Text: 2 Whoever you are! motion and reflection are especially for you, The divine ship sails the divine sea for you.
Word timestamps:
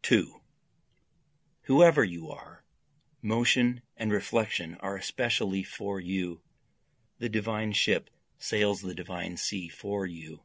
2 0.00 0.40
Whoever 1.64 2.02
you 2.02 2.30
are! 2.30 2.64
motion 3.20 3.82
and 3.98 4.10
reflection 4.10 4.76
are 4.76 4.96
especially 4.96 5.62
for 5.62 6.00
you, 6.00 6.40
The 7.18 7.28
divine 7.28 7.72
ship 7.74 8.08
sails 8.38 8.80
the 8.80 8.94
divine 8.94 9.36
sea 9.36 9.68
for 9.68 10.06
you. 10.06 10.42